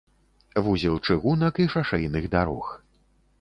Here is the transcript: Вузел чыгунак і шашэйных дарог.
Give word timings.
Вузел 0.67 0.97
чыгунак 1.07 1.61
і 1.65 1.67
шашэйных 1.75 2.23
дарог. 2.37 2.65